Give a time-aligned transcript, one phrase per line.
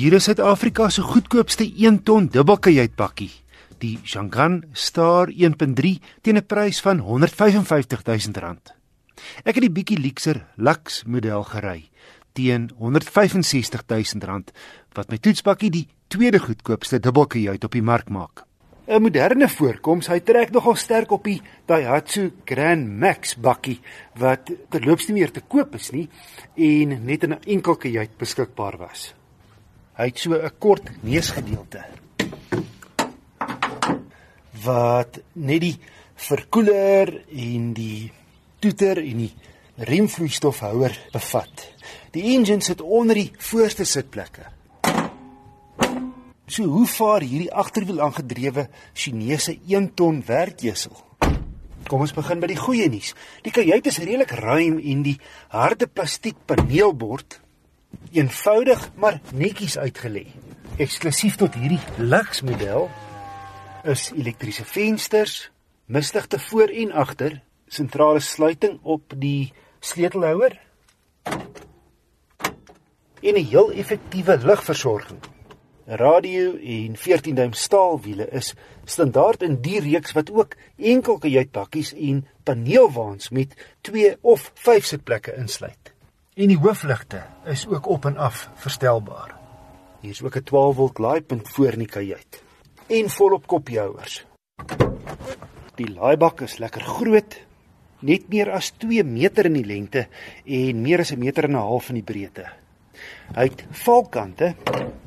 [0.00, 3.28] Hier is Suid-Afrika se goedkoopste 1 ton dubbelkajuitbakkie,
[3.82, 8.56] die Shangan Star 1.3 teen 'n prys van R155 000.
[9.44, 11.90] Ek het die bietjie luxer Lux model gery
[12.32, 13.84] teen R165
[14.24, 14.40] 000
[14.96, 18.46] wat my toetsbakkie die tweede goedkoopste dubbelkajuit op die mark maak.
[18.88, 23.80] 'n Moderne voorkoms, hy trek nogal sterk op die Daihatsu Grand Max bakkie
[24.16, 26.08] wat terloops nie meer te koop is nie
[26.56, 29.19] en net in 'n enkel kajuit beskikbaar was.
[29.98, 31.84] Hy het so 'n kort neusgedeelte
[34.64, 35.76] wat net die
[36.14, 38.12] verkoeler en die
[38.60, 39.34] toeter en die
[39.88, 41.66] remvloeistofhouer bevat.
[42.12, 44.44] Die engine sit onder die voorste sitplekke.
[46.46, 50.96] So hoe vaar hierdie agterwiel aangedrewe Chinese 1 ton werkjesel?
[51.88, 53.14] Kom ons begin by die goeie nuus.
[53.42, 55.16] Die kajuit is redelik ruim en die
[55.54, 57.40] harde plastiek paneelbord
[58.12, 60.26] eenvoudig maar netjies uitgelê.
[60.76, 62.88] Eksklusief tot hierdie Lux model
[63.84, 65.50] is elektriese vensters,
[65.86, 70.58] misligte voor en agter, sentrale sluiting op die sleutelhouer
[73.22, 75.20] en 'n heel effektiewe ligversorging.
[75.84, 82.26] Radio en 14 duim staalwiele is standaard in die reeks wat ook enkel kajuitpakkies en
[82.42, 85.89] paneelwaans met 2 of 5 sitplekke insluit.
[86.40, 87.18] En die hoofligte
[87.52, 89.34] is ook op en af verstelbaar.
[90.00, 92.42] Hier is ook 'n 12 volt laaipunt voor in die kajuit
[92.86, 94.26] en volop koppiehouers.
[95.74, 97.40] Die laaibak is lekker groot,
[97.98, 100.06] net meer as 2 meter in die lengte
[100.44, 102.46] en meer as 'n meter en 'n half in die breedte.
[103.34, 104.54] Hy het valkante,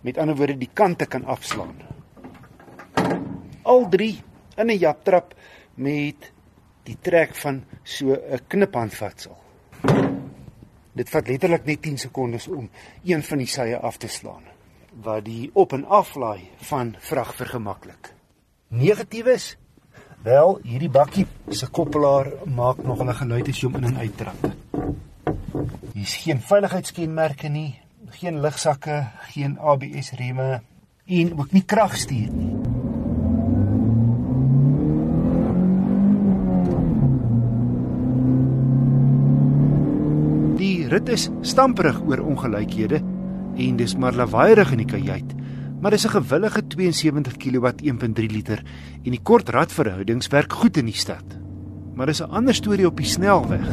[0.00, 1.76] met ander woorde die kante kan afslaan.
[3.62, 4.22] Al drie
[4.56, 5.34] in 'n japtrap
[5.74, 6.32] met
[6.82, 9.36] die trek van so 'n kniphandvatsel.
[10.94, 12.68] Dit vat letterlik net 10 sekondes om
[13.04, 14.44] een van die sye af te slaan
[15.02, 18.12] wat die op en aflaai van vrag vergemaklik.
[18.68, 19.56] Negatiewes
[20.22, 24.54] wel hierdie bakkie se koppelaar maak nog 'n geluid as jy hom in en uittrap.
[25.94, 27.80] Hier's geen veiligheidskenmerke nie,
[28.10, 30.62] geen ligsakke, geen ABS remme
[31.06, 32.73] en ook nie kragstuur nie.
[40.94, 43.00] Rit is stamperig oor ongelykhede
[43.58, 45.32] en dis maar lawaaierig in die kajuit.
[45.82, 48.62] Maar dis 'n gewillige 72 kW 1.3 liter
[49.04, 51.24] en die kort radverhoudings werk goed in die stad.
[51.94, 53.68] Maar dis 'n ander storie op die snelweg.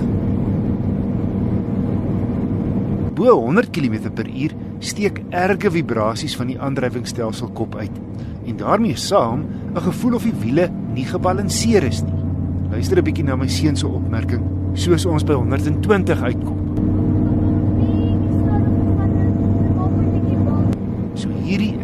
[3.13, 7.99] Bo 100 km/h steek erge vibrasies van die aandrywingsstelsel kop uit
[8.45, 9.45] en daarmee saam
[9.75, 12.23] 'n gevoel of die wiele nie gebalanseer is nie.
[12.71, 14.41] Luister 'n bietjie na my seun se opmerking
[14.73, 16.61] soos ons by 120 uitkom.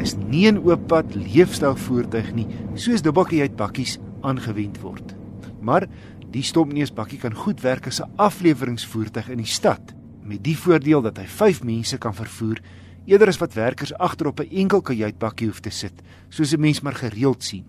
[0.07, 5.15] is nie 'n ooppad leefstylvoertuig nie, soos dubbelkajuitbakkies aangewend word.
[5.61, 5.87] Maar
[6.31, 11.17] die stopneusbakkie kan goed werk as 'n afleweringsvoertuig in die stad, met die voordeel dat
[11.17, 12.61] hy 5 mense kan vervoer
[13.05, 15.93] eerder as wat werkers agterop 'n enkel kajuitbakkie hoef te sit,
[16.29, 17.65] soos 'n mens maar gereeld sien.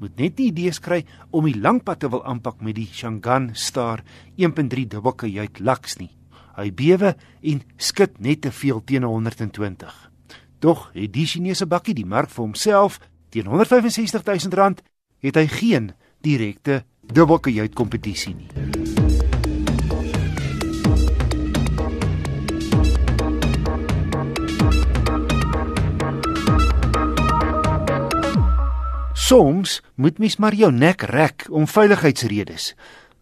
[0.00, 4.02] Moet net die idees kry om die langpad te wil aanpak met die Shangan Star
[4.36, 6.10] 1.3 dubbelkajuit Lux nie.
[6.56, 10.08] Hy bewe en skud net te veel teen 120.
[10.58, 12.98] Tog het die Chinese bakkie die mark vir homself
[13.30, 14.82] teen 165 000 rand
[15.22, 15.92] het hy geen
[16.26, 18.50] direkte dubbelkajuit kompetisie nie.
[29.28, 32.74] Soms moet mens maar jou nek rek om veiligheidsredes.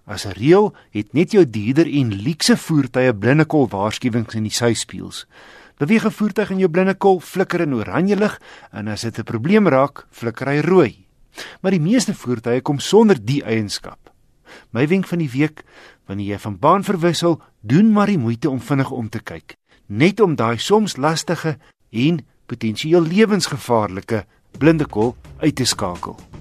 [0.07, 5.27] As 'n reël het net jou dierder en luukse voertuie blindekol waarskuwings in die syspieëls.
[5.77, 8.41] Beweeg 'n voertuig in jou blinde kol, flikker in oranje lig
[8.73, 11.07] en as dit 'n probleem raak, flikker hy rooi.
[11.61, 13.99] Maar die meeste voertuie kom sonder die eienskap.
[14.71, 15.65] My wenk van die week,
[16.07, 19.57] wanneer jy van baan verwissel, doen maar die moeite om vinnig om te kyk,
[19.87, 21.59] net om daai soms lastige
[21.91, 24.25] en potensieel lewensgevaarlike
[24.59, 26.36] blinde kol uit te skakel.